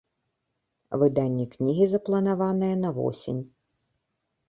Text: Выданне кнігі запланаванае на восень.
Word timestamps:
Выданне 1.03 1.45
кнігі 1.57 1.85
запланаванае 1.93 2.73
на 2.83 2.89
восень. 2.99 3.41